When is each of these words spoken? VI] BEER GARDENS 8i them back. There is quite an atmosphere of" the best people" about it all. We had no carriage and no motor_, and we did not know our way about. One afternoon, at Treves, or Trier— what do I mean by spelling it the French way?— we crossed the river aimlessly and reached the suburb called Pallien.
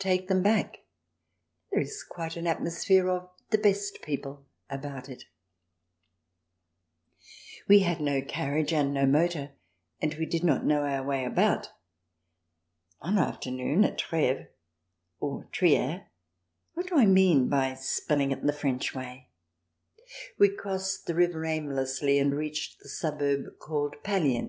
VI] 0.00 0.18
BEER 0.28 0.28
GARDENS 0.28 0.28
8i 0.28 0.28
them 0.28 0.42
back. 0.44 0.78
There 1.72 1.80
is 1.82 2.04
quite 2.08 2.36
an 2.36 2.46
atmosphere 2.46 3.08
of" 3.10 3.30
the 3.50 3.58
best 3.58 4.00
people" 4.00 4.46
about 4.70 5.08
it 5.08 5.24
all. 5.24 7.18
We 7.66 7.80
had 7.80 8.00
no 8.00 8.22
carriage 8.22 8.72
and 8.72 8.94
no 8.94 9.06
motor_, 9.06 9.50
and 10.00 10.14
we 10.14 10.24
did 10.26 10.44
not 10.44 10.64
know 10.64 10.84
our 10.84 11.04
way 11.04 11.24
about. 11.24 11.70
One 13.00 13.18
afternoon, 13.18 13.84
at 13.84 13.98
Treves, 13.98 14.46
or 15.18 15.48
Trier— 15.50 16.06
what 16.74 16.86
do 16.86 16.96
I 16.96 17.04
mean 17.06 17.48
by 17.48 17.74
spelling 17.74 18.30
it 18.30 18.44
the 18.46 18.52
French 18.52 18.94
way?— 18.94 19.30
we 20.38 20.48
crossed 20.48 21.08
the 21.08 21.16
river 21.16 21.44
aimlessly 21.44 22.20
and 22.20 22.32
reached 22.36 22.78
the 22.78 22.88
suburb 22.88 23.58
called 23.58 23.96
Pallien. 24.04 24.46